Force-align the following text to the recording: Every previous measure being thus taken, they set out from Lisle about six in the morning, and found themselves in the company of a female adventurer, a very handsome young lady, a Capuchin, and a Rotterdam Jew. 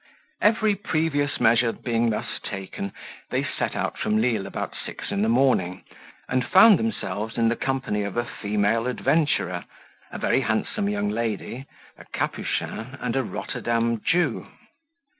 Every 0.41 0.73
previous 0.73 1.39
measure 1.39 1.71
being 1.71 2.09
thus 2.09 2.39
taken, 2.41 2.91
they 3.29 3.43
set 3.43 3.75
out 3.75 3.99
from 3.99 4.19
Lisle 4.19 4.47
about 4.47 4.73
six 4.83 5.11
in 5.11 5.21
the 5.21 5.29
morning, 5.29 5.83
and 6.27 6.43
found 6.43 6.79
themselves 6.79 7.37
in 7.37 7.49
the 7.49 7.55
company 7.55 8.01
of 8.01 8.17
a 8.17 8.25
female 8.25 8.87
adventurer, 8.87 9.63
a 10.09 10.17
very 10.17 10.41
handsome 10.41 10.89
young 10.89 11.09
lady, 11.09 11.67
a 11.99 12.05
Capuchin, 12.05 12.97
and 12.99 13.15
a 13.15 13.21
Rotterdam 13.23 14.01
Jew. 14.03 14.47